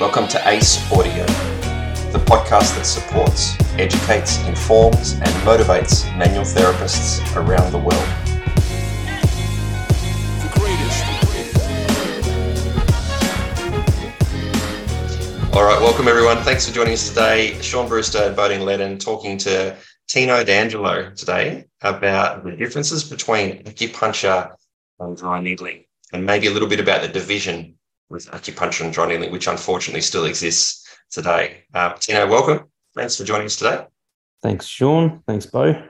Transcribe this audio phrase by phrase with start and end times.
[0.00, 1.26] Welcome to ACE Audio,
[2.12, 7.94] the podcast that supports, educates, informs, and motivates manual therapists around the world.
[15.52, 16.36] All right, welcome everyone.
[16.44, 17.60] Thanks for joining us today.
[17.60, 19.76] Sean Brewster and Bodine Lennon talking to
[20.06, 24.54] Tino D'Angelo today about the differences between acupuncture
[25.00, 27.74] and dry needling, and maybe a little bit about the division
[28.10, 31.64] with acupuncture and dry needling, which unfortunately still exists today.
[31.74, 32.66] Uh, Tino, welcome.
[32.94, 33.86] Thanks for joining us today.
[34.42, 35.22] Thanks, Sean.
[35.26, 35.82] Thanks, Bo.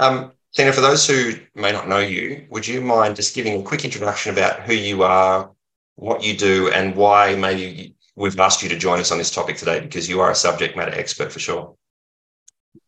[0.00, 3.64] Um, Tino, for those who may not know you, would you mind just giving a
[3.64, 5.50] quick introduction about who you are,
[5.96, 9.56] what you do, and why maybe we've asked you to join us on this topic
[9.56, 11.74] today because you are a subject matter expert for sure.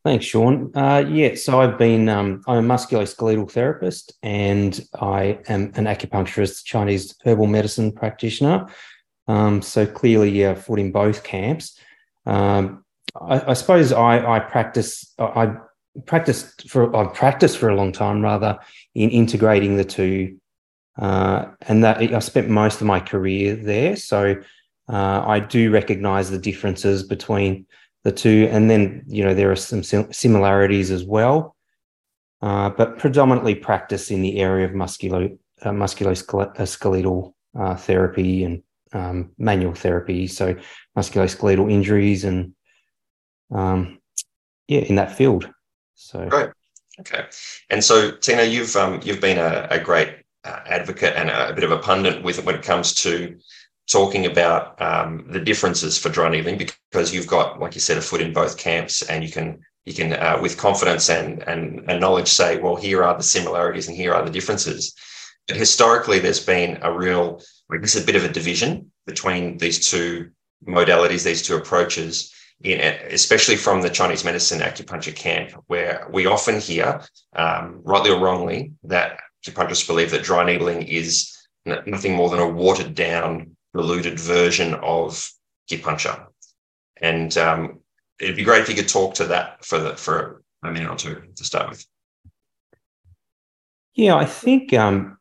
[0.07, 0.71] Thanks, Sean.
[0.73, 6.65] Uh, yeah, so I've been, um, I'm a musculoskeletal therapist and I am an acupuncturist,
[6.65, 8.69] Chinese herbal medicine practitioner.
[9.27, 11.81] Um, so clearly, yeah, foot in both camps.
[12.25, 12.85] Um,
[13.21, 15.57] I, I, suppose I, I practice, I
[16.05, 18.61] practiced for, I've practiced for a long time rather
[18.95, 20.39] in integrating the two.
[20.97, 23.97] Uh, and that I spent most of my career there.
[23.97, 24.37] So
[24.89, 27.67] uh, I do recognize the differences between
[28.07, 28.49] the two.
[28.53, 31.57] And then, you know, there are some similarities as well,
[32.41, 38.63] uh, but predominantly practice in the area of musculo, uh, musculoskeletal uh, therapy and
[38.93, 40.29] um, manual therapy.
[40.29, 40.55] So
[40.97, 42.55] musculoskeletal injuries and,
[43.53, 43.99] um,
[44.69, 45.51] yeah, in that field.
[45.95, 46.51] So great.
[47.01, 47.25] Okay.
[47.71, 51.53] And so, Tino, you've um, you've been a, a great uh, advocate and a, a,
[51.55, 53.37] bit of a pundit with it when it comes to
[53.87, 58.03] talking about um, the differences for dry needling because you've got, like you said, a
[58.03, 62.01] foot in both camps, and you can you can uh, with confidence and, and and
[62.01, 64.95] knowledge say, well, here are the similarities and here are the differences.
[65.47, 67.41] But historically, there's been a real,
[67.73, 70.31] I guess, a bit of a division between these two
[70.67, 72.33] modalities, these two approaches.
[72.65, 77.03] In, especially from the Chinese medicine acupuncture camp, where we often hear,
[77.35, 82.49] um, rightly or wrongly, that acupuncturists believe that dry needling is nothing more than a
[82.49, 85.31] watered down diluted version of
[85.69, 86.27] acupuncture.
[87.01, 87.81] And um,
[88.21, 90.97] it'd be great if you could talk to that for the, for a minute or
[90.97, 91.87] two to start with.
[93.95, 95.19] Yeah, I think um,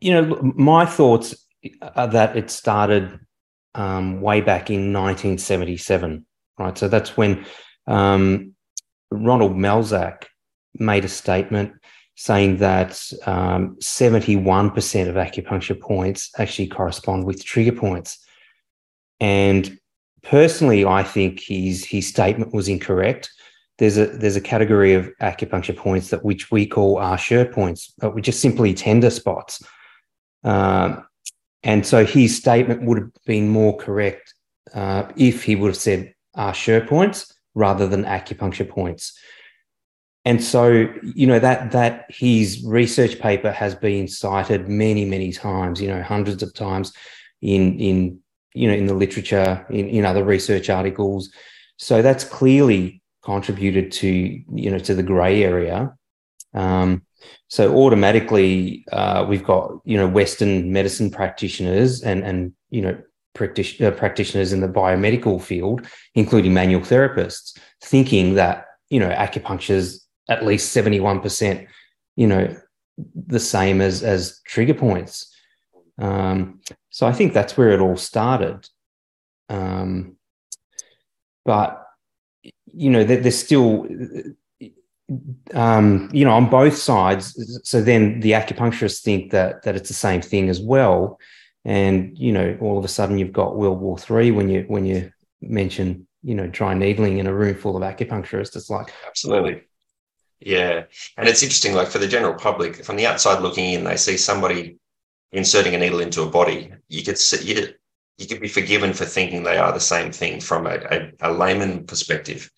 [0.00, 1.34] you know my thoughts
[1.82, 3.18] are that it started
[3.74, 6.24] um, way back in 1977,
[6.58, 6.78] right?
[6.78, 7.44] So that's when
[7.86, 8.54] um,
[9.10, 10.24] Ronald Melzack
[10.74, 11.72] made a statement
[12.18, 18.18] saying that um, 71% of acupuncture points actually correspond with trigger points.
[19.20, 19.78] And
[20.24, 23.30] personally, I think his, his statement was incorrect.
[23.78, 28.28] There's a, there's a category of acupuncture points that which we call Ashi points, which
[28.28, 29.62] are simply tender spots.
[30.42, 31.06] Um,
[31.62, 34.34] and so his statement would have been more correct
[34.74, 39.16] uh, if he would have said Ashi points rather than acupuncture points
[40.24, 45.80] and so you know that that his research paper has been cited many many times
[45.80, 46.92] you know hundreds of times
[47.40, 48.20] in in
[48.54, 51.30] you know in the literature in, in other research articles.
[51.76, 55.94] So that's clearly contributed to you know to the gray area.
[56.54, 57.02] Um,
[57.48, 62.98] so automatically uh, we've got you know western medicine practitioners and and you know
[63.40, 65.86] uh, practitioners in the biomedical field
[66.16, 71.66] including manual therapists thinking that you know acupuncture's at least 71%,
[72.16, 72.56] you know,
[73.14, 75.34] the same as as trigger points.
[75.98, 78.68] Um, so I think that's where it all started.
[79.48, 80.16] Um,
[81.44, 81.84] but
[82.66, 83.86] you know, there, there's still,
[85.54, 87.60] um, you know, on both sides.
[87.64, 91.18] So then the acupuncturists think that that it's the same thing as well,
[91.64, 94.84] and you know, all of a sudden you've got World War Three when you when
[94.84, 98.56] you mention you know dry needling in a room full of acupuncturists.
[98.56, 99.62] It's like absolutely
[100.40, 100.84] yeah.
[101.16, 104.16] And it's interesting, like for the general public, from the outside looking in, they see
[104.16, 104.78] somebody
[105.32, 106.72] inserting a needle into a body.
[106.88, 107.68] You could see, you,
[108.18, 111.32] you could be forgiven for thinking they are the same thing from a, a, a
[111.32, 112.50] layman perspective.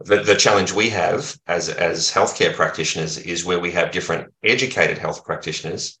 [0.00, 4.98] The, the challenge we have as, as healthcare practitioners is where we have different educated
[4.98, 5.98] health practitioners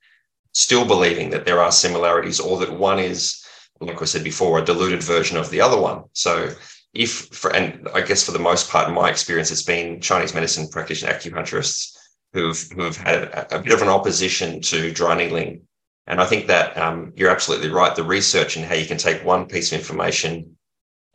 [0.52, 3.44] still believing that there are similarities or that one is,
[3.80, 6.04] like I said before, a diluted version of the other one.
[6.12, 6.50] So
[6.94, 10.34] if for and I guess for the most part, in my experience, it's been Chinese
[10.34, 11.96] medicine practitioner acupuncturists
[12.32, 15.62] who've who've had a, a bit of an opposition to dry needling.
[16.06, 17.94] And I think that um, you're absolutely right.
[17.96, 20.56] The research and how you can take one piece of information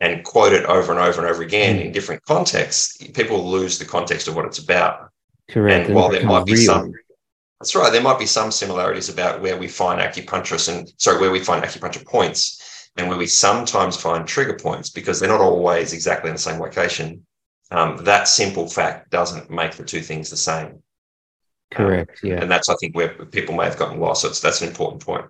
[0.00, 1.84] and quote it over and over and over again mm.
[1.84, 5.10] in different contexts, people lose the context of what it's about.
[5.48, 5.86] Correct.
[5.86, 6.64] And while there might be real.
[6.64, 6.92] some,
[7.60, 11.30] that's right, there might be some similarities about where we find acupuncturists and sorry, where
[11.30, 12.59] we find acupuncture points
[12.96, 16.60] and where we sometimes find trigger points because they're not always exactly in the same
[16.60, 17.26] location,
[17.70, 20.82] um, that simple fact doesn't make the two things the same.
[21.70, 22.20] Correct.
[22.22, 22.40] Yeah.
[22.40, 24.22] And that's, I think, where people may have gotten lost.
[24.22, 25.26] So it's, that's an important point.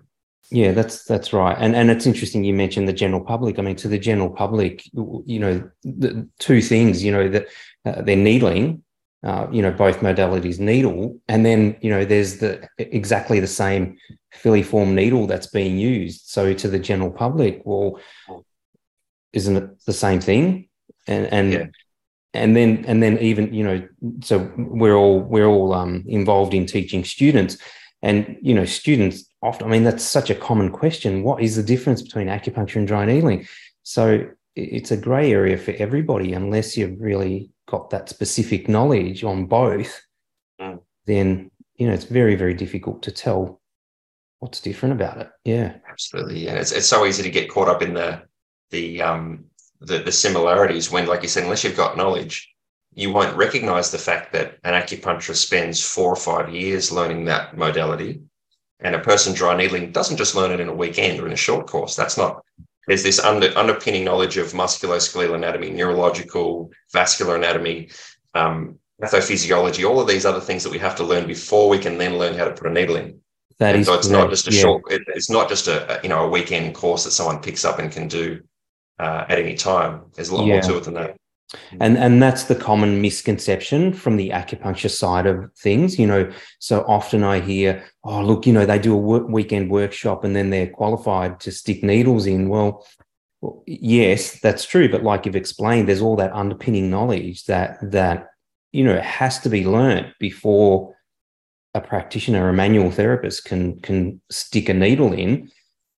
[0.53, 3.57] Yeah, that's that's right, and and it's interesting you mentioned the general public.
[3.57, 7.47] I mean, to the general public, you know, the two things, you know, that
[7.85, 8.83] uh, they're needling,
[9.23, 13.97] uh, you know, both modalities needle, and then you know, there's the exactly the same
[14.33, 16.27] filiform needle that's being used.
[16.27, 17.99] So to the general public, well,
[19.33, 20.69] isn't it the same thing?
[21.07, 21.65] And and yeah.
[22.33, 23.87] and then and then even you know
[24.23, 27.57] so we're all we're all um, involved in teaching students.
[28.01, 31.21] And you know students often i mean that's such a common question.
[31.21, 33.47] What is the difference between acupuncture and dry needling?
[33.83, 39.45] So it's a gray area for everybody unless you're really got that specific knowledge on
[39.45, 40.01] both
[40.59, 40.79] mm.
[41.05, 43.61] then you know it's very very difficult to tell
[44.39, 47.81] what's different about it yeah absolutely yeah it's, it's so easy to get caught up
[47.81, 48.21] in the
[48.69, 49.45] the um
[49.81, 52.53] the, the similarities when, like you said, unless you've got knowledge,
[52.93, 57.57] you won't recognize the fact that an acupuncturist spends four or five years learning that
[57.57, 58.21] modality.
[58.79, 61.37] And a person dry needling doesn't just learn it in a weekend or in a
[61.37, 61.95] short course.
[61.95, 62.43] That's not,
[62.87, 67.89] there's this under, underpinning knowledge of musculoskeletal anatomy, neurological, vascular anatomy,
[68.33, 71.97] um, pathophysiology, all of these other things that we have to learn before we can
[71.97, 73.19] then learn how to put a needle in.
[73.59, 74.23] That and is so it's correct.
[74.23, 74.61] not just a yeah.
[74.61, 77.63] short, it, it's not just a, a, you know, a weekend course that someone picks
[77.63, 78.41] up and can do
[78.99, 80.01] uh, at any time.
[80.15, 80.53] There's a lot yeah.
[80.53, 81.17] more to it than that.
[81.79, 85.99] And and that's the common misconception from the acupuncture side of things.
[85.99, 89.69] You know, so often I hear, "Oh, look, you know, they do a work, weekend
[89.69, 92.85] workshop and then they're qualified to stick needles in." Well,
[93.41, 94.89] well, yes, that's true.
[94.89, 98.27] But like you've explained, there's all that underpinning knowledge that that
[98.71, 100.95] you know has to be learnt before
[101.73, 105.51] a practitioner, a manual therapist, can can stick a needle in,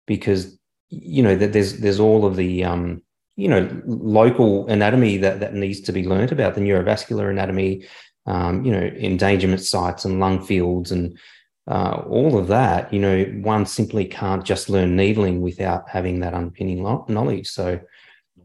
[0.07, 0.59] because
[0.89, 3.03] you know that there's there's all of the um,
[3.37, 7.87] you know local anatomy that that needs to be learnt about the neurovascular anatomy
[8.27, 11.19] um, you know endangerment sites and lung fields and
[11.69, 16.35] uh, all of that you know one simply can't just learn needling without having that
[16.35, 17.49] underpinning knowledge.
[17.49, 17.81] So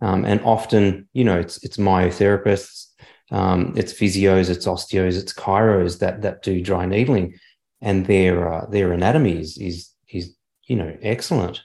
[0.01, 2.85] um, and often you know it's it's myotherapists
[3.31, 7.35] um, it's physios it's osteos it's chiros that that do dry needling.
[7.81, 10.35] And their uh, their anatomy is is is
[10.65, 11.61] you know excellent.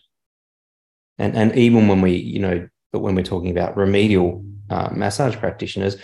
[1.18, 5.36] And and even when we you know but when we're talking about remedial uh, massage
[5.36, 5.96] practitioners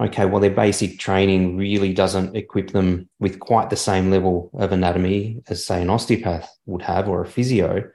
[0.00, 4.72] okay well their basic training really doesn't equip them with quite the same level of
[4.72, 7.90] anatomy as say an osteopath would have or a physio.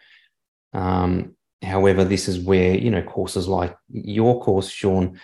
[0.74, 5.20] Um, however this is where you know courses like your course sean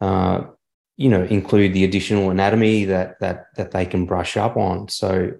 [0.00, 0.42] uh,
[0.96, 4.88] you know include the additional anatomy that that that they can brush up on.
[4.88, 5.32] So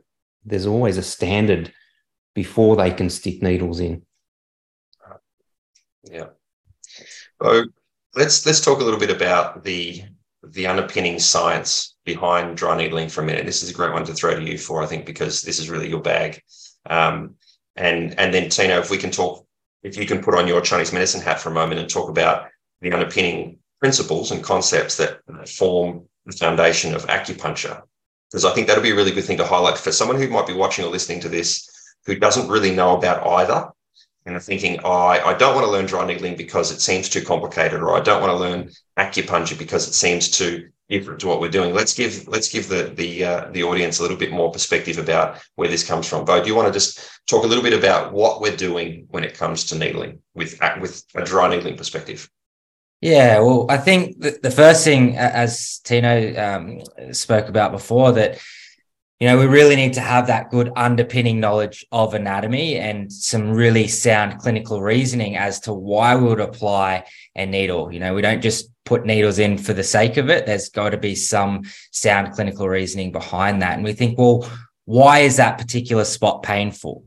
[0.44, 1.72] there's always a standard
[2.34, 4.02] before they can stick needles in.
[6.10, 6.28] Yeah.
[7.42, 7.64] So
[8.14, 10.02] let's let's talk a little bit about the
[10.42, 13.46] the underpinning science behind dry needling for a minute.
[13.46, 15.70] This is a great one to throw to you for, I think, because this is
[15.70, 16.42] really your bag.
[16.88, 17.36] Um,
[17.76, 19.46] and and then Tino, if we can talk,
[19.82, 22.48] if you can put on your Chinese medicine hat for a moment and talk about
[22.80, 27.80] the underpinning principles and concepts that form the foundation of acupuncture,
[28.30, 30.46] because I think that'll be a really good thing to highlight for someone who might
[30.46, 31.68] be watching or listening to this
[32.06, 33.70] who doesn't really know about either
[34.26, 37.08] and are thinking, oh, I, I, don't want to learn dry needling because it seems
[37.08, 41.26] too complicated, or I don't want to learn acupuncture because it seems too different to
[41.26, 41.72] what we're doing.
[41.72, 45.40] Let's give let's give the the uh, the audience a little bit more perspective about
[45.54, 46.24] where this comes from.
[46.24, 49.24] Bo, do you want to just talk a little bit about what we're doing when
[49.24, 52.28] it comes to needling with with a dry needling perspective?
[53.00, 58.38] Yeah, well, I think the first thing, as Tino um, spoke about before, that
[59.20, 63.50] you know, we really need to have that good underpinning knowledge of anatomy and some
[63.50, 67.04] really sound clinical reasoning as to why we would apply
[67.36, 67.92] a needle.
[67.92, 70.46] You know, we don't just put needles in for the sake of it.
[70.46, 73.74] There's got to be some sound clinical reasoning behind that.
[73.74, 74.50] And we think, well,
[74.86, 77.04] why is that particular spot painful?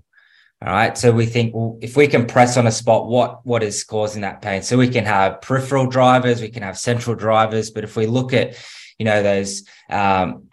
[0.64, 0.96] All right.
[0.96, 4.22] So we think, well, if we can press on a spot, what what is causing
[4.22, 4.62] that pain?
[4.62, 8.34] So we can have peripheral drivers, we can have central drivers, but if we look
[8.34, 8.56] at,
[9.00, 10.48] you know, those um,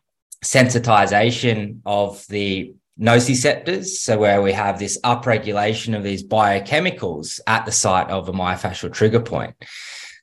[0.45, 3.87] sensitization of the nociceptors.
[3.87, 8.93] So where we have this upregulation of these biochemicals at the site of a myofascial
[8.93, 9.55] trigger point.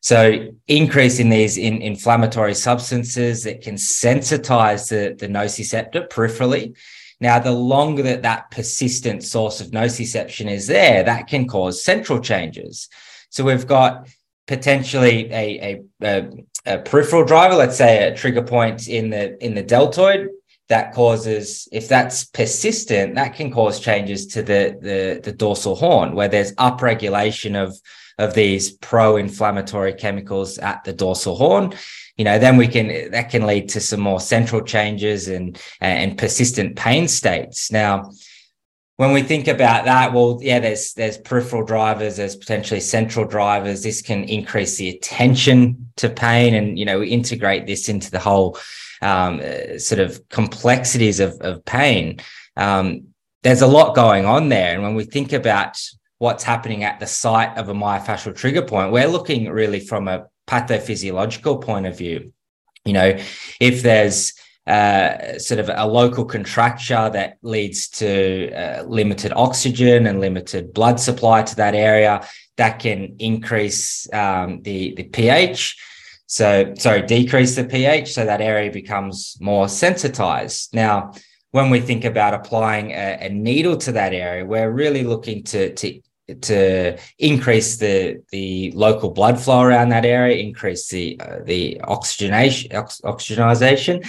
[0.01, 6.77] So increasing these in inflammatory substances that can sensitize the, the nociceptor peripherally.
[7.19, 12.19] Now, the longer that that persistent source of nociception is there, that can cause central
[12.19, 12.89] changes.
[13.29, 14.07] So we've got
[14.45, 16.29] potentially a, a, a,
[16.67, 20.29] a, peripheral driver, let's say a trigger point in the in the deltoid,
[20.69, 26.13] that causes if that's persistent that can cause changes to the the, the dorsal horn
[26.13, 27.77] where there's upregulation of
[28.19, 31.73] of these pro-inflammatory chemicals at the dorsal horn.
[32.17, 36.17] You know then we can that can lead to some more central changes and and
[36.17, 37.71] persistent pain states.
[37.71, 38.11] Now
[38.97, 43.83] when we think about that, well, yeah, there's there's peripheral drivers, there's potentially central drivers.
[43.83, 48.19] This can increase the attention to pain, and you know, we integrate this into the
[48.19, 48.57] whole
[49.03, 52.19] um, uh, sort of complexities of, of pain.
[52.57, 53.09] Um,
[53.43, 55.79] there's a lot going on there, and when we think about
[56.17, 60.25] what's happening at the site of a myofascial trigger point, we're looking really from a
[60.47, 62.33] pathophysiological point of view.
[62.83, 63.19] You know,
[63.59, 64.33] if there's
[64.67, 70.99] uh, sort of a local contracture that leads to uh, limited oxygen and limited blood
[70.99, 72.27] supply to that area.
[72.57, 75.77] That can increase um, the the pH.
[76.25, 80.73] So sorry, decrease the pH so that area becomes more sensitized.
[80.73, 81.13] Now,
[81.51, 85.73] when we think about applying a, a needle to that area, we're really looking to
[85.75, 86.01] to
[86.41, 92.75] to increase the the local blood flow around that area, increase the uh, the oxygenation
[92.75, 94.05] ox- oxygenization,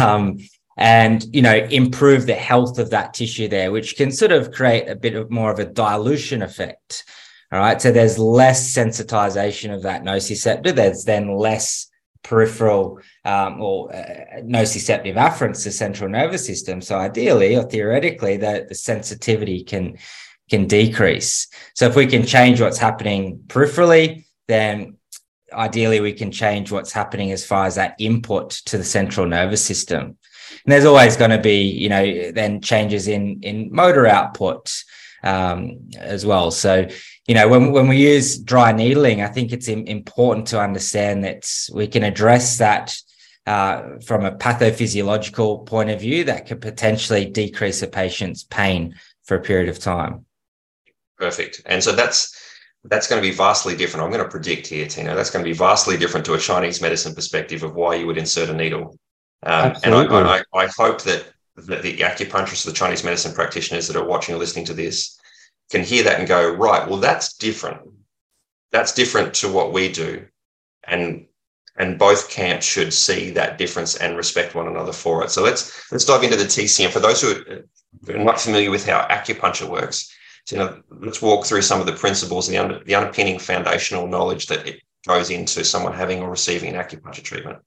[0.00, 0.38] um,
[0.76, 4.88] and you know improve the health of that tissue there, which can sort of create
[4.88, 7.04] a bit of more of a dilution effect.
[7.52, 10.74] All right, so there's less sensitization of that nociceptor.
[10.74, 11.88] There's then less
[12.26, 16.80] peripheral um, or uh, nociceptive afferents to central nervous system.
[16.80, 19.96] So ideally or theoretically, the, the sensitivity can
[20.50, 21.48] can decrease.
[21.74, 24.96] So if we can change what's happening peripherally, then
[25.52, 29.64] ideally we can change what's happening as far as that input to the central nervous
[29.64, 30.16] system.
[30.64, 34.72] And there's always going to be, you know, then changes in in motor output
[35.22, 36.50] um, as well.
[36.50, 36.88] So,
[37.26, 41.50] you know, when when we use dry needling, I think it's important to understand that
[41.72, 42.96] we can address that
[43.46, 49.36] uh, from a pathophysiological point of view that could potentially decrease a patient's pain for
[49.36, 50.25] a period of time.
[51.18, 51.62] Perfect.
[51.66, 52.34] And so that's
[52.84, 54.04] that's going to be vastly different.
[54.04, 55.16] I'm going to predict here, Tino.
[55.16, 58.18] That's going to be vastly different to a Chinese medicine perspective of why you would
[58.18, 58.96] insert a needle.
[59.42, 63.96] Um, and I, I, I, hope that, that the acupuncturists, the Chinese medicine practitioners that
[63.96, 65.18] are watching or listening to this,
[65.70, 67.80] can hear that and go, right, well, that's different.
[68.72, 70.26] That's different to what we do.
[70.84, 71.26] And
[71.78, 75.30] and both camps should see that difference and respect one another for it.
[75.30, 76.90] So let's let's dive into the TCM.
[76.90, 77.34] For those who
[78.08, 80.10] are not familiar with how acupuncture works,
[80.46, 83.38] so, you know, let's walk through some of the principles and the, under, the underpinning
[83.38, 87.58] foundational knowledge that it goes into someone having or receiving an acupuncture treatment.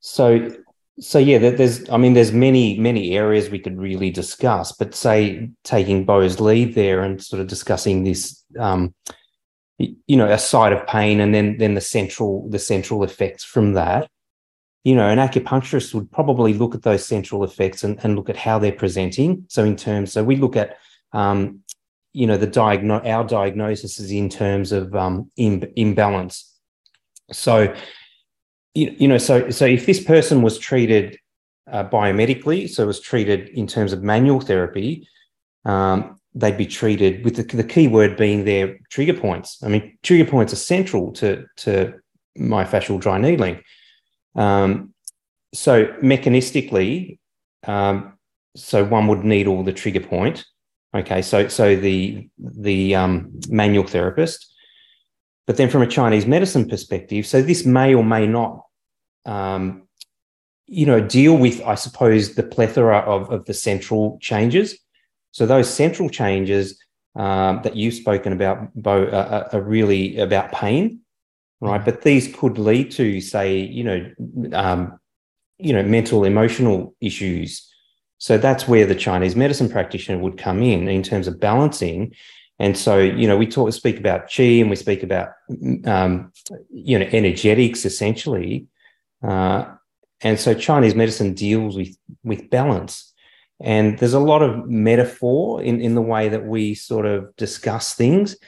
[0.00, 0.56] So,
[0.98, 5.50] so yeah, there's, I mean, there's many, many areas we could really discuss, but say
[5.62, 8.94] taking Bo's lead there and sort of discussing this, um,
[9.78, 13.72] you know, a side of pain and then then the central the central effects from
[13.74, 14.08] that.
[14.84, 18.36] You know, an acupuncturist would probably look at those central effects and, and look at
[18.36, 19.46] how they're presenting.
[19.48, 20.76] So in terms, so we look at
[21.12, 21.63] um,
[22.14, 26.50] you know the diagno- our diagnosis is in terms of um, Im- imbalance.
[27.32, 27.74] So
[28.74, 31.18] you, you know so so if this person was treated
[31.70, 35.08] uh, biomedically so was treated in terms of manual therapy
[35.64, 39.62] um, they'd be treated with the, the key word being their trigger points.
[39.62, 41.94] I mean trigger points are central to to
[42.38, 43.60] myofascial dry needling.
[44.36, 44.94] Um,
[45.52, 47.18] so mechanistically
[47.66, 48.18] um,
[48.56, 50.44] so one would needle the trigger point
[50.94, 54.54] Okay, so so the the um, manual therapist,
[55.46, 58.64] but then from a Chinese medicine perspective, so this may or may not,
[59.26, 59.88] um,
[60.66, 64.78] you know, deal with I suppose the plethora of of the central changes.
[65.32, 66.78] So those central changes
[67.16, 71.00] um, that you've spoken about, Bo, are, are, really about pain,
[71.60, 71.80] right?
[71.80, 71.84] Mm-hmm.
[71.84, 74.10] But these could lead to, say, you know,
[74.52, 74.98] um,
[75.58, 77.68] you know, mental, emotional issues.
[78.24, 82.14] So that's where the Chinese medicine practitioner would come in in terms of balancing.
[82.58, 85.32] And so, you know, we talk, speak about qi and we speak about,
[85.84, 86.32] um,
[86.72, 88.66] you know, energetics essentially.
[89.22, 89.66] Uh,
[90.22, 93.12] and so Chinese medicine deals with, with balance.
[93.60, 97.94] And there's a lot of metaphor in, in the way that we sort of discuss
[97.94, 98.38] things.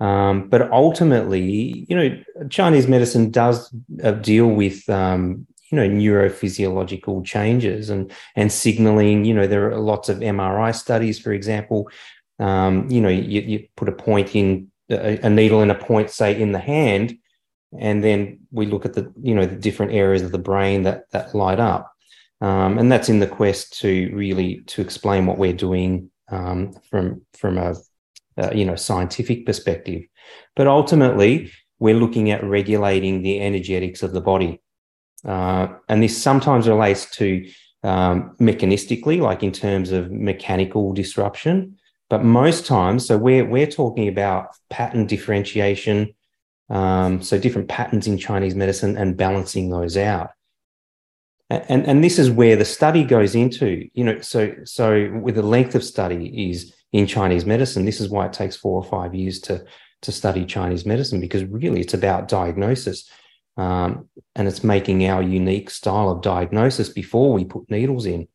[0.00, 3.70] Um, but ultimately, you know, Chinese medicine does
[4.02, 9.78] uh, deal with um, you know neurophysiological changes and and signaling you know there are
[9.78, 11.88] lots of mri studies for example.
[12.38, 16.10] Um, you know you, you put a point in a, a, needle in a point
[16.10, 17.16] say in the hand
[17.78, 21.10] and then we look at the you know the different areas of the brain that
[21.10, 21.92] that light up.
[22.42, 27.22] Um, and that's in the quest to really to explain what we're doing um, from
[27.32, 27.74] from a,
[28.36, 30.02] a you know scientific perspective.
[30.54, 34.60] But ultimately we're looking at regulating the energetics of the body
[35.26, 37.48] uh, and this sometimes relates to
[37.82, 41.78] um, mechanistically, like in terms of mechanical disruption.
[42.08, 46.14] But most times, so we're we're talking about pattern differentiation,
[46.70, 50.30] um, so different patterns in Chinese medicine and balancing those out.
[51.48, 55.42] And, and this is where the study goes into, you know, so so with the
[55.42, 57.84] length of study is in Chinese medicine.
[57.84, 59.64] This is why it takes four or five years to
[60.02, 63.08] to study Chinese medicine because really it's about diagnosis.
[63.56, 68.28] Um, and it's making our unique style of diagnosis before we put needles in.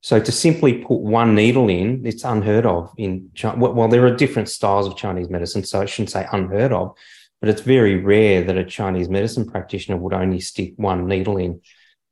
[0.00, 3.72] So to simply put one needle in, it's unheard of in China.
[3.72, 6.96] Well, there are different styles of Chinese medicine, so I shouldn't say unheard of,
[7.40, 11.60] but it's very rare that a Chinese medicine practitioner would only stick one needle in.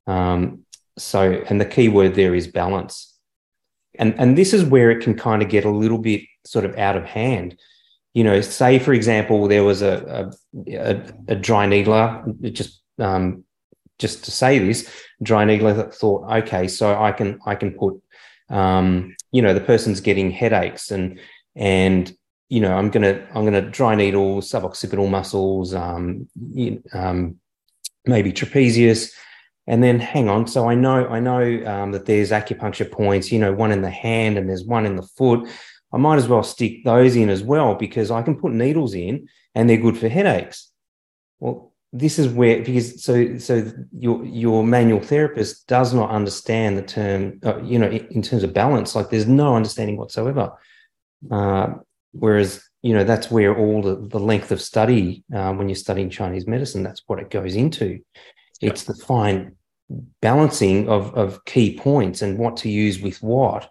[0.09, 0.65] Um,
[0.99, 3.15] so, and the key word there is balance.
[3.99, 6.77] And, and this is where it can kind of get a little bit sort of
[6.77, 7.57] out of hand
[8.17, 10.33] you know, say for example, there was a
[10.69, 13.45] a, a dry needler, just um,
[13.99, 14.91] just to say this,
[15.23, 18.01] dry needler thought, okay, so I can I can put,
[18.49, 21.21] um, you know, the person's getting headaches and
[21.55, 22.11] and
[22.49, 26.27] you know I'm gonna I'm gonna dry needle suboccipital muscles, um,
[26.95, 27.37] um,
[28.07, 29.13] maybe trapezius,
[29.67, 30.47] and then hang on.
[30.47, 33.91] So I know I know um, that there's acupuncture points, you know, one in the
[33.91, 35.47] hand and there's one in the foot.
[35.93, 39.29] I might as well stick those in as well because I can put needles in
[39.55, 40.71] and they're good for headaches.
[41.39, 46.83] Well, this is where because so so your your manual therapist does not understand the
[46.83, 50.53] term uh, you know in, terms of balance like there's no understanding whatsoever.
[51.31, 51.75] Uh,
[52.13, 56.11] whereas you know that's where all the, the length of study uh, when you're studying
[56.11, 58.01] chinese medicine that's what it goes into.
[58.61, 59.57] It's the fine
[60.21, 63.71] balancing of of key points and what to use with what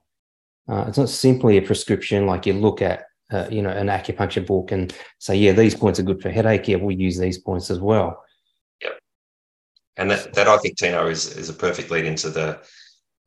[0.67, 4.45] uh, it's not simply a prescription like you look at, uh, you know, an acupuncture
[4.45, 6.67] book and say, yeah, these points are good for headache.
[6.67, 8.23] Yeah, we'll use these points as well.
[8.81, 8.99] Yep.
[9.97, 12.59] And that, that I think, Tino, is, is a perfect lead into the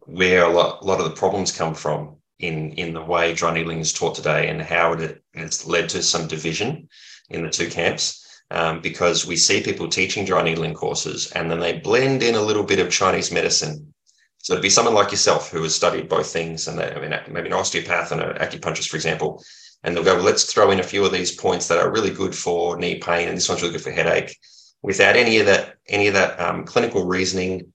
[0.07, 3.53] where a lot, a lot of the problems come from in, in the way dry
[3.53, 6.89] needling is taught today and how it has led to some division
[7.31, 8.25] in the two camps.
[8.51, 12.41] Um, because we see people teaching dry needling courses and then they blend in a
[12.41, 13.93] little bit of Chinese medicine
[14.39, 17.49] so it'd be someone like yourself who has studied both things, and I mean, maybe
[17.49, 19.43] an osteopath and an acupuncturist, for example,
[19.83, 22.11] and they'll go, well, let's throw in a few of these points that are really
[22.11, 24.37] good for knee pain, and this one's really good for headache,
[24.83, 27.73] without any of that, any of that um, clinical reasoning.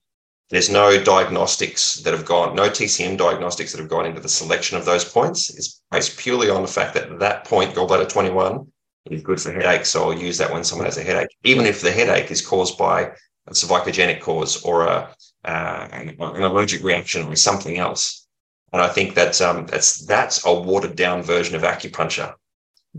[0.50, 4.76] There's no diagnostics that have gone, no TCM diagnostics that have gone into the selection
[4.76, 5.48] of those points.
[5.54, 8.70] It's based purely on the fact that that point, gallbladder 21,
[9.10, 9.86] is good for headache.
[9.86, 12.78] So I'll use that when someone has a headache, even if the headache is caused
[12.78, 13.12] by
[13.46, 18.26] a cervicogenic cause or a uh, an, allergic reaction or something else.
[18.72, 22.34] And I think that um, that's that's a watered down version of acupuncture.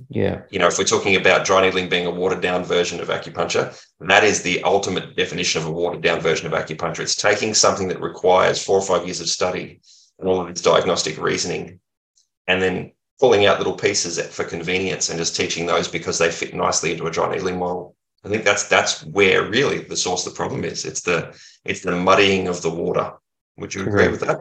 [0.09, 0.41] Yeah.
[0.49, 3.81] You know, if we're talking about dry needling being a watered down version of acupuncture,
[4.01, 6.99] that is the ultimate definition of a watered down version of acupuncture.
[6.99, 9.81] It's taking something that requires four or five years of study
[10.19, 11.79] and all of its diagnostic reasoning,
[12.47, 16.53] and then pulling out little pieces for convenience and just teaching those because they fit
[16.53, 17.94] nicely into a dry needling model.
[18.25, 20.83] I think that's that's where really the source of the problem is.
[20.83, 23.13] It's the it's the muddying of the water.
[23.57, 24.39] Would you agree with that?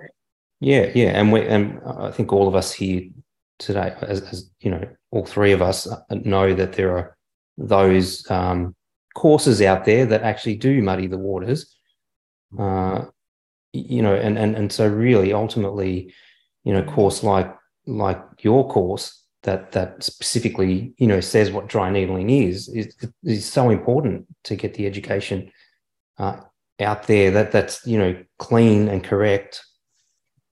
[0.60, 3.10] Yeah, yeah, and we and I think all of us here
[3.58, 7.16] today, as, as you know, all three of us know that there are
[7.58, 8.74] those um,
[9.14, 11.76] courses out there that actually do muddy the waters.
[12.58, 13.04] Uh,
[13.74, 16.14] you know, and and and so really, ultimately,
[16.64, 17.54] you know, course like
[17.86, 23.46] like your course that that specifically you know says what dry needling is is, is
[23.46, 25.50] so important to get the education
[26.18, 26.36] uh,
[26.80, 29.64] out there that that's you know clean and correct.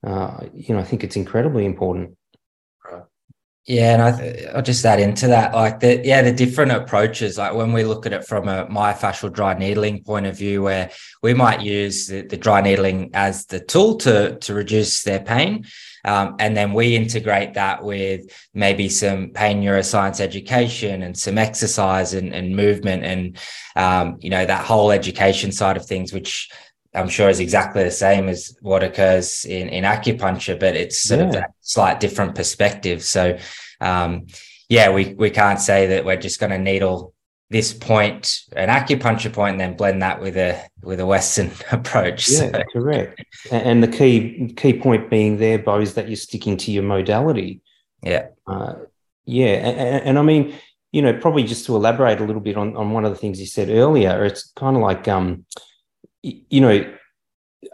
[0.05, 2.17] Uh, you know i think it's incredibly important
[3.65, 7.39] yeah, and I th- I'll just add into that, like the yeah, the different approaches.
[7.39, 10.91] Like when we look at it from a myofascial dry needling point of view, where
[11.23, 15.65] we might use the, the dry needling as the tool to to reduce their pain,
[16.05, 18.23] um, and then we integrate that with
[18.53, 23.39] maybe some pain neuroscience education and some exercise and, and movement, and
[23.77, 26.51] um, you know that whole education side of things, which
[26.95, 31.21] I'm sure is exactly the same as what occurs in, in acupuncture, but it's sort
[31.21, 31.27] yeah.
[31.27, 33.03] of that slight different perspective.
[33.03, 33.39] So,
[33.81, 34.27] um,
[34.69, 37.15] yeah, we, we can't say that we're just going to needle
[37.53, 42.29] this point, an acupuncture point, and then blend that with a with a Western approach.
[42.29, 42.63] Yeah, so.
[42.73, 43.23] correct.
[43.51, 47.61] And the key key point being there, Bo, is that you're sticking to your modality.
[48.03, 48.75] Yeah, uh,
[49.27, 50.55] yeah, and, and, I mean,
[50.91, 53.39] you know, probably just to elaborate a little bit on on one of the things
[53.39, 55.45] you said earlier, it's kind of like um,
[56.23, 56.93] you know,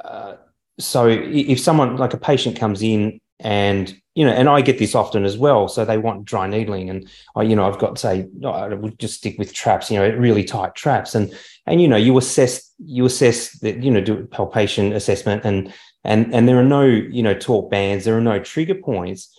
[0.04, 0.36] uh,
[0.78, 4.96] so if someone like a patient comes in and you know, and I get this
[4.96, 5.68] often as well.
[5.68, 9.18] So they want dry needling, and I, you know, I've got say I would just
[9.18, 11.32] stick with traps, you know, really tight traps, and
[11.66, 16.34] and you know, you assess you assess that you know do palpation assessment and and
[16.34, 19.32] and there are no you know taut bands, there are no trigger points,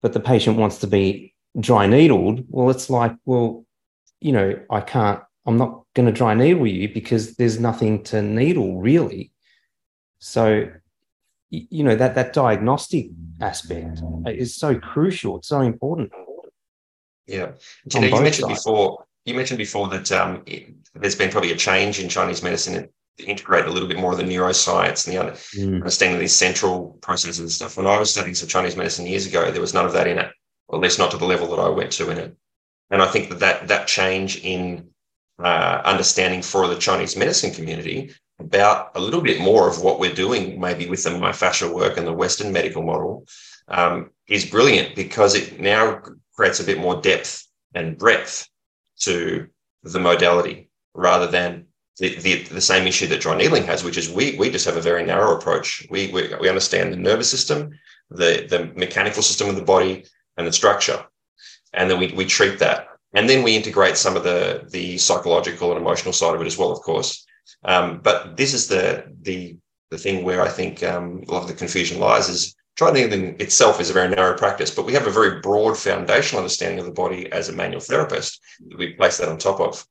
[0.00, 2.44] but the patient wants to be dry needled.
[2.48, 3.64] Well, it's like, well,
[4.20, 5.22] you know, I can't.
[5.46, 9.32] I'm not going to dry needle you because there's nothing to needle really.
[10.18, 10.70] So,
[11.50, 15.38] you know that that diagnostic aspect is so crucial.
[15.38, 16.12] It's so important.
[17.26, 17.52] Yeah,
[17.92, 18.64] you, know, you mentioned sides.
[18.64, 19.04] before.
[19.24, 23.24] You mentioned before that um, it, there's been probably a change in Chinese medicine to
[23.24, 25.74] integrate a little bit more of the neuroscience and the mm.
[25.76, 27.76] understanding of these central processes and stuff.
[27.76, 30.18] When I was studying some Chinese medicine years ago, there was none of that in
[30.18, 30.30] it,
[30.68, 32.36] or at least not to the level that I went to in it.
[32.90, 34.88] And I think that that, that change in
[35.42, 40.14] uh, understanding for the Chinese medicine community about a little bit more of what we're
[40.14, 43.26] doing, maybe with the myofascial work and the Western medical model,
[43.68, 46.00] um, is brilliant because it now
[46.34, 48.48] creates a bit more depth and breadth
[49.00, 49.46] to
[49.82, 51.66] the modality rather than
[51.98, 54.76] the, the, the, same issue that dry needling has, which is we, we just have
[54.76, 55.86] a very narrow approach.
[55.90, 57.78] We, we, we understand the nervous system,
[58.10, 60.04] the, the mechanical system of the body,
[60.36, 61.04] and the structure.
[61.74, 62.88] And then we, we treat that.
[63.12, 66.56] And then we integrate some of the, the psychological and emotional side of it as
[66.56, 67.26] well, of course.
[67.64, 69.56] Um, but this is the, the,
[69.90, 73.38] the thing where I think um, a lot of the confusion lies is Dry needling
[73.40, 76.86] itself is a very narrow practice, but we have a very broad foundational understanding of
[76.86, 79.86] the body as a manual therapist that we place that on top of.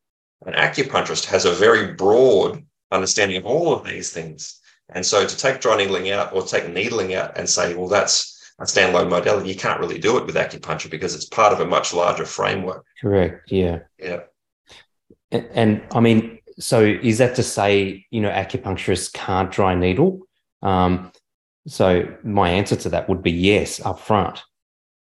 [0.48, 4.60] An acupuncturist has a very broad understanding of all of these things.
[4.90, 8.39] And so to take dry needling out or take needling out and say, well, that's
[8.60, 11.66] a standalone modality, you can't really do it with acupuncture because it's part of a
[11.66, 12.86] much larger framework.
[13.02, 13.52] Correct.
[13.52, 13.80] Yeah.
[13.98, 14.22] Yeah.
[15.32, 20.28] And, and I mean, so is that to say, you know, acupuncturists can't dry needle?
[20.62, 21.12] Um,
[21.68, 24.44] so my answer to that would be yes, up front.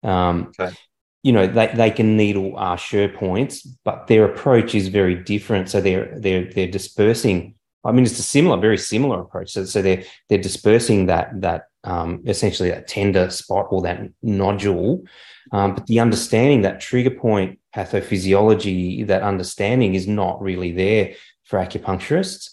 [0.03, 0.75] Um, okay.
[1.23, 5.69] You know, they, they can needle Ashi points, but their approach is very different.
[5.69, 7.55] So they're they're they're dispersing.
[7.85, 9.53] I mean, it's a similar, very similar approach.
[9.53, 15.05] So, so they're they're dispersing that that um, essentially that tender spot or that nodule.
[15.53, 21.15] Um, but the understanding that trigger point pathophysiology, that understanding is not really there
[21.45, 22.51] for acupuncturists.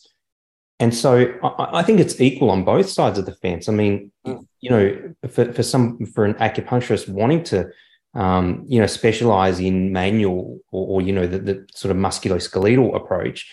[0.80, 3.70] And so I, I, think it's equal on both sides of the fence.
[3.70, 4.46] I mean, mm.
[4.60, 7.70] you know, for, for some for an acupuncturist wanting to,
[8.14, 12.96] um, you know, specialize in manual or, or you know the, the, sort of musculoskeletal
[12.96, 13.50] approach,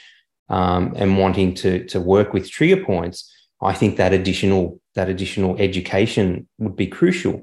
[0.48, 5.56] um, and wanting to to work with trigger points, I think that additional that additional
[5.58, 7.42] education would be crucial.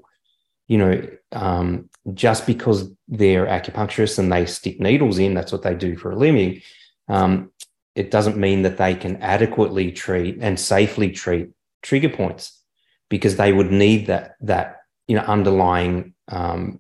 [0.67, 5.73] You know, um, just because they're acupuncturists and they stick needles in, that's what they
[5.73, 6.62] do for a living.
[7.07, 7.51] Um,
[7.95, 11.49] it doesn't mean that they can adequately treat and safely treat
[11.81, 12.62] trigger points
[13.09, 16.79] because they would need that that you know underlying um,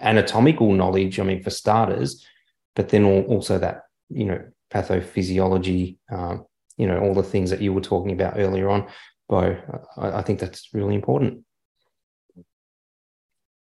[0.00, 1.20] anatomical knowledge.
[1.20, 2.26] I mean, for starters,
[2.74, 5.98] but then also that you know pathophysiology.
[6.10, 8.88] Um, you know all the things that you were talking about earlier on,
[9.28, 9.56] Bo.
[9.98, 11.44] I, I think that's really important.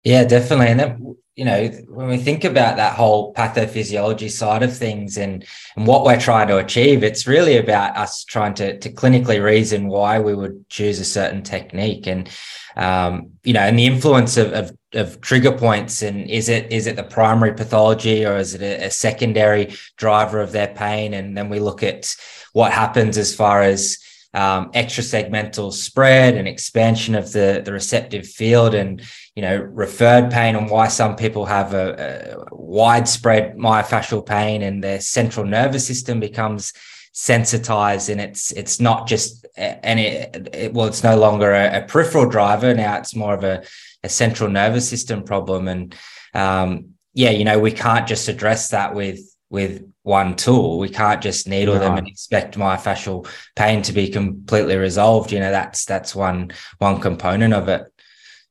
[0.03, 0.67] Yeah, definitely.
[0.67, 5.45] And you know, when we think about that whole pathophysiology side of things and,
[5.75, 9.89] and what we're trying to achieve, it's really about us trying to, to clinically reason
[9.89, 12.29] why we would choose a certain technique and,
[12.77, 16.87] um, you know, and the influence of, of, of, trigger points and is it, is
[16.87, 21.13] it the primary pathology or is it a, a secondary driver of their pain?
[21.13, 22.15] And then we look at
[22.53, 23.97] what happens as far as,
[24.35, 29.01] um, extrasegmental spread and expansion of the, the receptive field and
[29.33, 34.83] you know referred pain and why some people have a, a widespread myofascial pain and
[34.83, 36.73] their central nervous system becomes
[37.13, 41.81] sensitized and it's it's not just and it, it well it's no longer a, a,
[41.87, 42.73] peripheral driver.
[42.73, 43.63] Now it's more of a,
[44.03, 45.69] a central nervous system problem.
[45.69, 45.95] And
[46.33, 50.77] um, yeah you know we can't just address that with with one tool.
[50.77, 51.79] We can't just needle no.
[51.79, 55.31] them and expect myofascial pain to be completely resolved.
[55.31, 57.91] You know, that's that's one one component of it.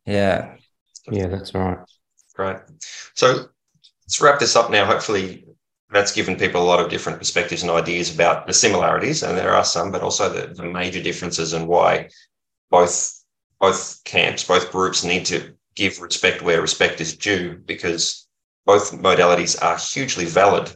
[0.04, 0.56] Yeah.
[1.10, 1.78] Yeah, that's right.
[2.34, 2.56] Great.
[3.14, 3.46] So
[4.04, 4.84] let's wrap this up now.
[4.84, 5.46] Hopefully
[5.90, 9.52] that's given people a lot of different perspectives and ideas about the similarities, and there
[9.52, 12.08] are some, but also the, the major differences and why
[12.68, 13.22] both
[13.60, 18.26] both camps, both groups need to give respect where respect is due because
[18.66, 20.74] both modalities are hugely valid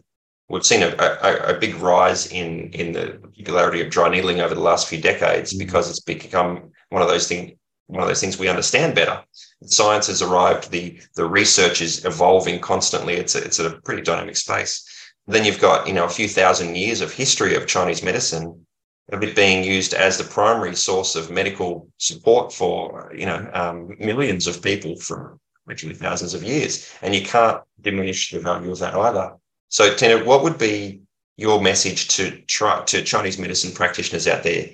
[0.49, 4.55] we've seen a, a, a, big rise in in the popularity of dry needling over
[4.55, 5.65] the last few decades mm-hmm.
[5.65, 7.53] because it's become one of those things
[7.87, 9.23] one of those things we understand better.
[9.65, 10.71] Science has arrived.
[10.71, 13.15] The the research is evolving constantly.
[13.15, 14.87] It's a, it's a pretty dynamic space.
[15.27, 18.67] Then you've got you know a few thousand years of history of Chinese medicine
[19.11, 23.97] of it being used as the primary source of medical support for you know um,
[23.99, 28.79] millions of people for literally thousands of years, and you can't diminish the value of
[28.79, 29.35] that either.
[29.69, 31.03] So, Tino, what would be
[31.37, 34.71] your message to try to Chinese medicine practitioners out there?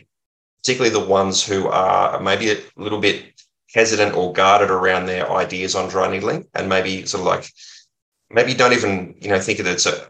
[0.63, 3.35] Particularly the ones who are maybe a little bit
[3.75, 7.51] hesitant or guarded around their ideas on dry needling and maybe sort of like
[8.31, 10.09] maybe don't even you know think that it's a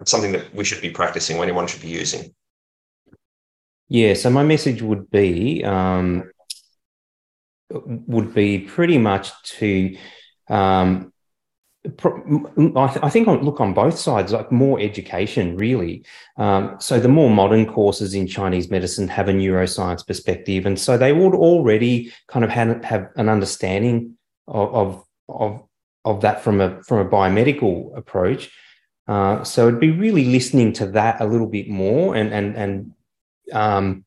[0.00, 2.34] it's something that we should be practicing or anyone should be using.
[3.88, 6.30] Yeah so my message would be um,
[7.70, 9.96] would be pretty much to
[10.48, 11.11] um,
[11.84, 16.04] I, think on look on both sides, like more education, really.
[16.36, 20.96] Um, so the more modern courses in Chinese medicine have a neuroscience perspective, and so
[20.96, 24.16] they would already kind of have, have an understanding
[24.46, 25.64] of, of
[26.04, 28.52] of that from a from a biomedical approach.
[29.08, 32.92] Uh, so it'd be really listening to that a little bit more, and and and
[33.52, 34.04] um,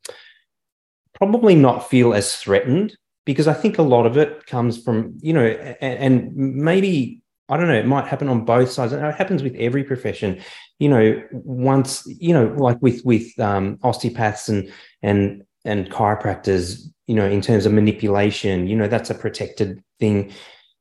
[1.13, 5.33] probably not feel as threatened because I think a lot of it comes from you
[5.33, 8.91] know, and maybe I don't know, it might happen on both sides.
[8.91, 10.41] It happens with every profession.
[10.79, 14.71] You know, once, you know, like with with um, osteopaths and
[15.03, 20.31] and and chiropractors, you know, in terms of manipulation, you know, that's a protected thing.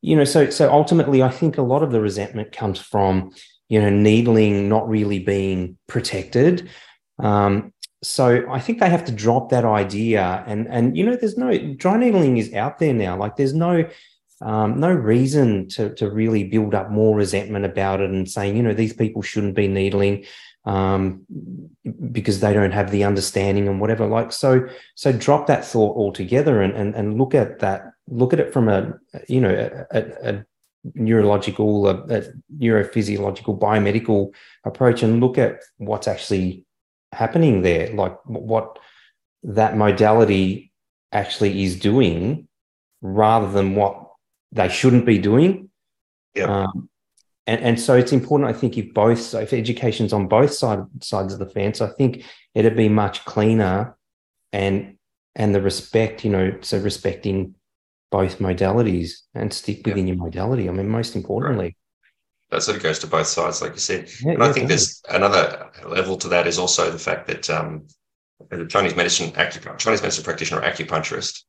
[0.00, 3.33] You know, so so ultimately I think a lot of the resentment comes from,
[3.68, 6.70] you know, needling not really being protected.
[7.18, 7.72] Um,
[8.03, 11.57] so I think they have to drop that idea and and you know, there's no
[11.74, 13.16] dry needling is out there now.
[13.16, 13.88] Like there's no
[14.44, 18.62] um, no reason to, to really build up more resentment about it and saying, you
[18.62, 20.26] know, these people shouldn't be needling
[20.66, 21.24] um,
[22.12, 24.07] because they don't have the understanding and whatever.
[24.07, 28.40] Like, so, so drop that thought altogether and, and, and look at that, look at
[28.40, 28.92] it from a,
[29.28, 30.44] you know, a, a,
[30.94, 32.22] neurological, a, a
[32.59, 36.66] neurophysiological, biomedical approach and look at what's actually
[37.12, 38.78] happening there, like what
[39.42, 40.70] that modality
[41.12, 42.46] actually is doing
[43.00, 44.03] rather than what
[44.54, 45.68] they shouldn't be doing.
[46.34, 46.64] Yeah.
[46.64, 46.88] Um,
[47.46, 50.80] and, and so it's important, I think, if both, so if education's on both side,
[51.00, 53.96] sides of the fence, I think it'd be much cleaner
[54.52, 54.96] and
[55.36, 57.56] and the respect, you know, so respecting
[58.12, 60.14] both modalities and stick within yeah.
[60.14, 60.68] your modality.
[60.68, 61.64] I mean, most importantly.
[61.64, 61.76] Right.
[62.50, 64.08] That sort of goes to both sides, like you said.
[64.22, 67.88] Yeah, and I think there's another level to that is also the fact that um,
[68.52, 71.42] as a Chinese medicine Chinese medicine practitioner or acupuncturist,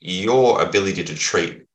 [0.00, 1.66] your ability to treat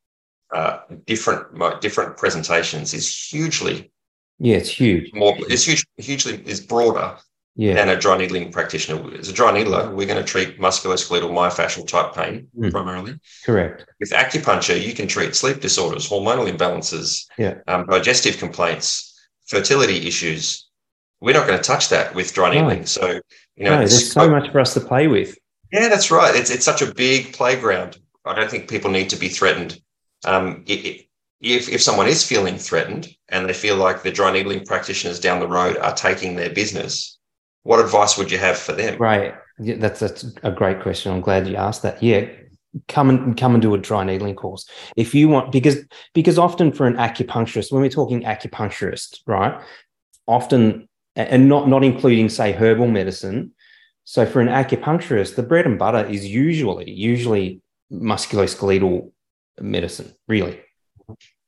[0.56, 3.92] uh, different different presentations is hugely
[4.40, 5.12] yeah it's huge.
[5.14, 7.18] more it's huge hugely is broader
[7.58, 7.74] yeah.
[7.74, 9.18] than a dry needling practitioner.
[9.18, 12.72] As a dry needler we're going to treat musculoskeletal myofascial type pain mm.
[12.72, 13.20] primarily.
[13.46, 13.86] Correct.
[14.00, 17.56] With acupuncture you can treat sleep disorders hormonal imbalances yeah.
[17.68, 19.14] um, digestive complaints
[19.48, 20.70] fertility issues.
[21.20, 22.80] We're not going to touch that with dry needling.
[22.80, 22.86] No.
[22.86, 23.08] so
[23.58, 25.38] you know no, there's so much for us to play with.
[25.74, 26.34] Yeah that's right.
[26.34, 27.98] It's, it's such a big playground.
[28.26, 29.82] I don't think people need to be threatened
[30.26, 31.08] um, it,
[31.42, 35.40] if, if someone is feeling threatened and they feel like the dry needling practitioners down
[35.40, 37.18] the road are taking their business,
[37.64, 38.98] what advice would you have for them?
[39.00, 39.34] Right.
[39.60, 41.12] Yeah, that's, that's a great question.
[41.12, 42.02] I'm glad you asked that.
[42.02, 42.28] Yeah.
[42.90, 45.78] Come and come and do a dry needling course if you want, because
[46.14, 49.58] because often for an acupuncturist, when we're talking acupuncturist, right,
[50.28, 53.54] often and not not including say herbal medicine.
[54.04, 57.62] So for an acupuncturist, the bread and butter is usually usually
[57.94, 59.10] musculoskeletal
[59.60, 60.60] medicine, really.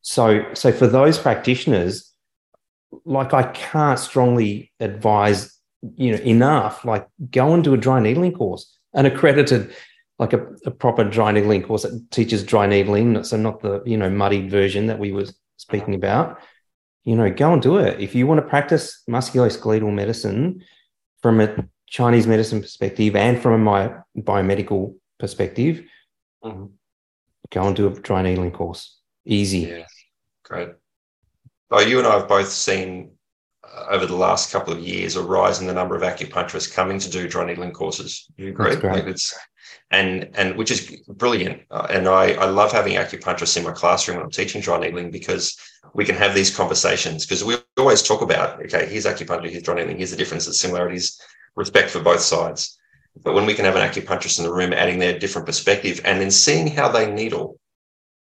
[0.02, 2.14] So, so for those practitioners,
[3.06, 5.58] like I can't strongly advise,
[5.96, 6.86] you know, enough.
[6.86, 9.74] Like go and do a dry needling course, an accredited,
[10.20, 13.98] like a, a proper dry needling course that teaches dry needling, so not the you
[13.98, 15.26] know muddied version that we were
[15.58, 16.40] speaking about.
[17.04, 20.64] You know, go and do it if you want to practice musculoskeletal medicine
[21.22, 25.84] from a Chinese medicine perspective and from a my biomedical perspective.
[26.44, 26.77] Mm-hmm
[27.52, 28.98] go and do a dry needling course.
[29.26, 29.60] Easy.
[29.60, 29.86] Yeah,
[30.44, 30.70] great.
[31.70, 33.12] Oh, you and I have both seen
[33.64, 37.00] uh, over the last couple of years a rise in the number of acupuncturists coming
[37.00, 38.28] to do dry needling courses.
[38.38, 38.76] You agree?
[38.76, 39.38] Like it's,
[39.92, 41.64] and and which is brilliant.
[41.70, 45.12] Uh, and I, I love having acupuncturists in my classroom when I'm teaching dry needling
[45.12, 45.58] because
[45.94, 49.76] we can have these conversations because we always talk about okay, here's acupuncture, here's dry
[49.76, 51.20] needling, here's the differences, similarities,
[51.56, 52.77] respect for both sides.
[53.24, 56.20] But when we can have an acupuncturist in the room adding their different perspective and
[56.20, 57.60] then seeing how they needle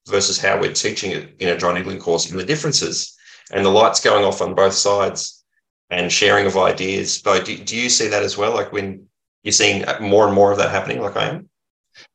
[0.08, 3.16] versus how we're teaching it in a dry needling course and the differences
[3.52, 5.44] and the lights going off on both sides
[5.90, 7.20] and sharing of ideas.
[7.22, 8.54] But do, do you see that as well?
[8.54, 9.06] Like when
[9.42, 11.48] you're seeing more and more of that happening, like I am?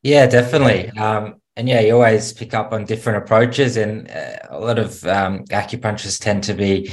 [0.02, 0.90] Yeah, definitely.
[0.92, 5.04] Um, and yeah, you always pick up on different approaches, and uh, a lot of
[5.06, 6.92] um, acupuncturists tend to be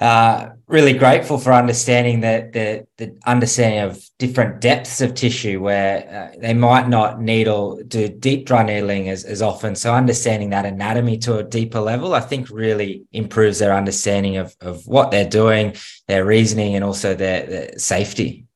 [0.00, 6.32] uh, really grateful for understanding that the, the understanding of different depths of tissue where
[6.32, 9.74] uh, they might not needle do deep dry needling as, as often.
[9.74, 14.56] So understanding that anatomy to a deeper level, I think really improves their understanding of,
[14.62, 15.74] of what they're doing,
[16.08, 18.46] their reasoning, and also their, their safety.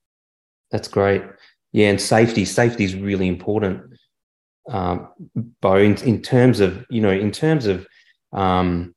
[0.70, 1.22] That's great.
[1.72, 2.46] yeah, and safety.
[2.46, 3.82] Safety is really important.
[4.70, 5.08] Um,
[5.60, 7.86] Bo, in, in terms of you know, in terms of
[8.32, 8.93] um,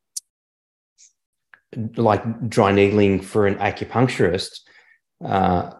[1.95, 4.59] like dry needling for an acupuncturist,
[5.23, 5.71] uh,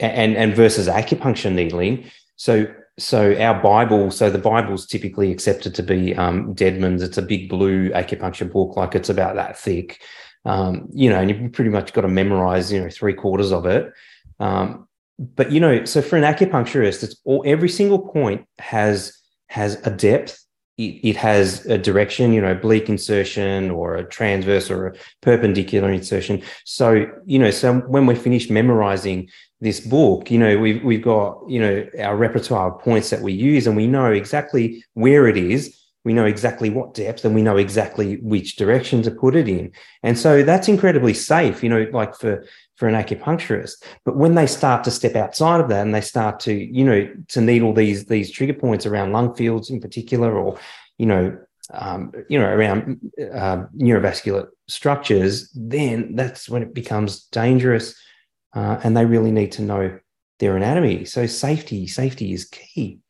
[0.00, 2.10] and and versus acupuncture needling.
[2.36, 2.66] So
[2.98, 7.02] so our Bible, so the Bible's typically accepted to be um, Deadman's.
[7.02, 10.00] It's a big blue acupuncture book, like it's about that thick.
[10.44, 13.66] Um, you know, and you've pretty much got to memorize, you know, three quarters of
[13.66, 13.92] it.
[14.38, 14.86] Um,
[15.18, 19.18] but you know, so for an acupuncturist, it's all every single point has
[19.48, 20.45] has a depth.
[20.78, 25.90] It, it has a direction, you know, oblique insertion or a transverse or a perpendicular
[25.90, 26.42] insertion.
[26.64, 29.28] So you know, so when we finish memorizing
[29.60, 33.32] this book, you know, we've we've got you know our repertoire of points that we
[33.32, 35.80] use, and we know exactly where it is.
[36.04, 39.72] We know exactly what depth, and we know exactly which direction to put it in.
[40.04, 42.44] And so that's incredibly safe, you know, like for
[42.76, 43.82] for an acupuncturist.
[44.04, 47.08] But when they start to step outside of that and they start to, you know,
[47.28, 50.58] to needle these these trigger points around lung fields in particular, or
[50.98, 51.36] you know,
[51.72, 57.94] um, you know, around uh, neurovascular structures, then that's when it becomes dangerous
[58.54, 59.98] uh, and they really need to know
[60.38, 61.04] their anatomy.
[61.04, 63.00] So safety, safety is key.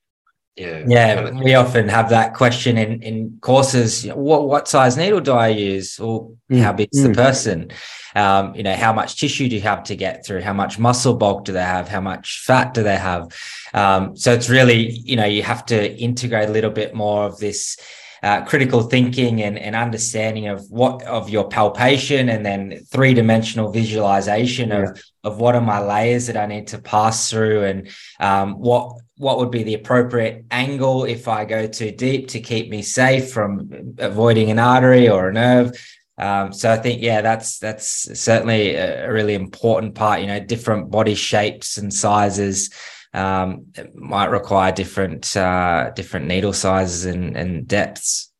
[0.56, 1.30] Yeah, yeah.
[1.42, 4.06] We often have that question in in courses.
[4.06, 6.62] what what size needle do I use, or mm.
[6.62, 7.08] how big is mm.
[7.08, 7.70] the person?
[8.14, 10.40] Um, you know, how much tissue do you have to get through?
[10.40, 11.88] How much muscle bulk do they have?
[11.88, 13.28] How much fat do they have?
[13.74, 17.38] Um, so it's really, you know, you have to integrate a little bit more of
[17.38, 17.76] this
[18.22, 23.70] uh, critical thinking and, and understanding of what of your palpation and then three dimensional
[23.70, 24.84] visualization yeah.
[24.84, 27.90] of of what are my layers that I need to pass through and
[28.20, 32.68] um, what what would be the appropriate angle if I go too deep to keep
[32.68, 35.72] me safe from avoiding an artery or a nerve.
[36.18, 40.20] Um, so I think, yeah, that's that's certainly a really important part.
[40.20, 42.70] You know, different body shapes and sizes
[43.12, 48.32] um, might require different uh, different needle sizes and, and depths.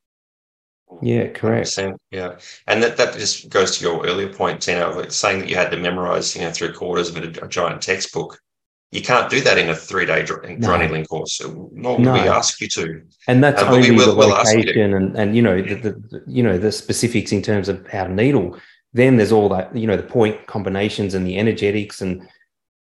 [1.02, 1.68] Yeah, correct.
[1.68, 5.48] 100%, yeah, and that, that just goes to your earlier point, Tino, like saying that
[5.48, 8.40] you had to memorize, you know, three quarters of a, a giant textbook.
[8.92, 10.76] You can't do that in a three-day dry no.
[10.76, 11.40] needling course.
[11.72, 12.12] Nor no.
[12.12, 13.02] we ask you to.
[13.26, 16.56] And that's um, only will, the location and, and you know the, the, you know
[16.56, 18.56] the specifics in terms of how to needle.
[18.92, 22.26] Then there's all that you know the point combinations and the energetics and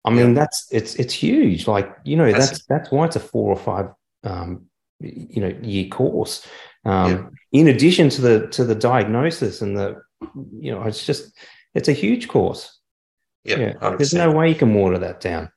[0.05, 0.33] I mean, yeah.
[0.33, 1.67] that's it's it's huge.
[1.67, 3.91] Like you know, that's that's, that's why it's a four or five
[4.23, 4.65] um,
[4.99, 6.47] you know year course.
[6.85, 7.12] Um,
[7.51, 7.62] yeah.
[7.62, 10.01] In addition to the to the diagnosis and the
[10.59, 11.38] you know, it's just
[11.73, 12.79] it's a huge course.
[13.43, 15.51] Yep, yeah, there's no way you can water that down.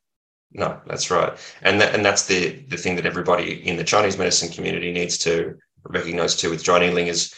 [0.55, 4.19] No, that's right, and that, and that's the the thing that everybody in the Chinese
[4.19, 7.35] medicine community needs to recognize too with dry needling is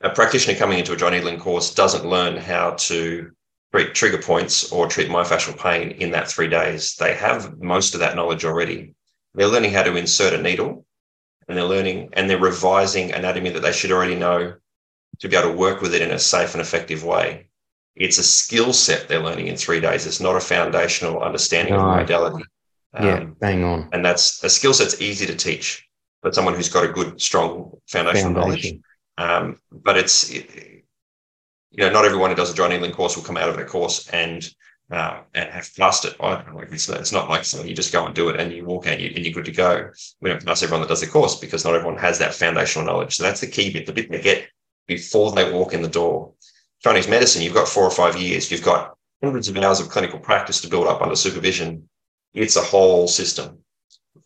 [0.00, 3.30] a practitioner coming into a dry needling course doesn't learn how to
[3.72, 6.94] treat trigger points or treat myofascial pain in that three days.
[6.96, 8.94] They have most of that knowledge already.
[9.34, 10.86] They're learning how to insert a needle
[11.48, 14.54] and they're learning and they're revising anatomy that they should already know
[15.18, 17.48] to be able to work with it in a safe and effective way.
[17.96, 20.06] It's a skill set they're learning in three days.
[20.06, 21.80] It's not a foundational understanding no.
[21.80, 22.44] of modality.
[22.94, 23.88] Um, yeah, bang on.
[23.92, 25.86] And that's a skill set's easy to teach,
[26.22, 28.82] but someone who's got a good, strong foundational Foundation.
[29.18, 29.46] knowledge.
[29.46, 30.84] Um, but it's it,
[31.70, 33.64] you know, not everyone who does a dry needling course will come out of a
[33.64, 34.48] course and
[34.90, 36.18] uh, and have passed it.
[36.20, 38.86] Like it's, it's not like something you just go and do it and you walk
[38.86, 39.90] out and, you, and you're good to go.
[40.20, 43.16] We don't pass everyone that does the course because not everyone has that foundational knowledge.
[43.16, 44.48] So that's the key bit, the bit they get
[44.86, 46.34] before they walk in the door.
[46.82, 50.18] Chinese medicine, you've got four or five years, you've got hundreds of hours of clinical
[50.18, 51.88] practice to build up under supervision.
[52.34, 53.58] It's a whole system,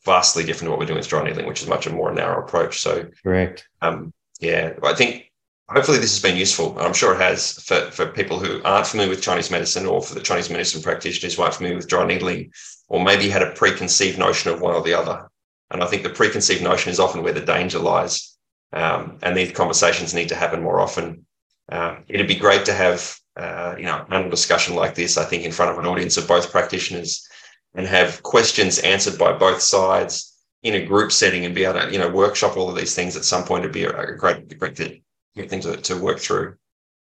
[0.04, 2.42] vastly different to what we're doing with dry needling, which is much a more narrow
[2.42, 2.80] approach.
[2.80, 3.68] So, correct.
[3.80, 5.30] Um, yeah, I think
[5.68, 6.76] hopefully this has been useful.
[6.78, 10.14] I'm sure it has for, for people who aren't familiar with Chinese medicine or for
[10.14, 12.52] the Chinese medicine practitioners who aren't familiar with dry needling
[12.88, 15.28] or maybe had a preconceived notion of one or the other.
[15.70, 18.36] And I think the preconceived notion is often where the danger lies.
[18.72, 21.26] Um, and these conversations need to happen more often.
[21.70, 25.44] Um, it'd be great to have, uh, you know, a discussion like this, I think,
[25.44, 27.26] in front of an audience of both practitioners
[27.74, 31.92] and have questions answered by both sides in a group setting and be able to,
[31.92, 34.59] you know, workshop all of these things at some point It'd be a, a great,
[34.59, 36.57] great things to, to work through.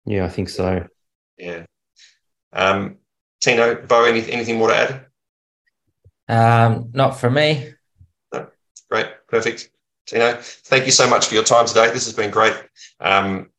[0.05, 0.87] Yeah, I think so.
[1.37, 1.65] Yeah.
[2.51, 2.97] Um,
[3.41, 5.05] Tino, Bo, any, anything more to add?
[6.27, 7.73] Um, not for me.
[8.33, 8.47] No.
[8.89, 9.69] Great, perfect.
[10.07, 11.91] Tino, thank you so much for your time today.
[11.91, 12.55] This has been great.
[12.99, 13.49] Um,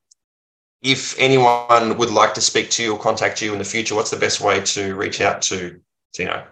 [0.87, 4.11] if anyone would like to speak to you or contact you in the future, what's
[4.11, 5.81] the best way to reach out to
[6.15, 6.47] Tino?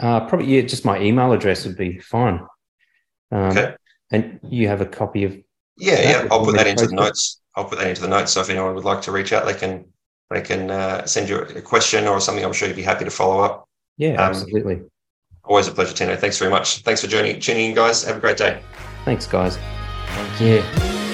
[0.00, 2.40] Uh, probably, yeah, just my email address would be fine.
[3.30, 3.76] Um, okay.
[4.10, 5.36] And you have a copy of
[5.76, 6.28] yeah, yeah.
[6.30, 7.40] I'll put that into the notes.
[7.54, 8.32] I'll put that into the notes.
[8.32, 9.84] So if anyone would like to reach out, they can
[10.30, 12.44] they can uh, send you a question or something.
[12.44, 13.68] I'm sure you'd be happy to follow up.
[13.96, 14.82] Yeah, um, absolutely.
[15.44, 16.16] Always a pleasure, Tino.
[16.16, 16.78] Thanks very much.
[16.78, 18.02] Thanks for joining, tuning in, guys.
[18.04, 18.60] Have a great day.
[19.04, 19.56] Thanks, guys.
[20.08, 21.07] Thank you.